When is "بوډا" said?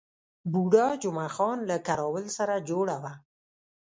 0.51-0.87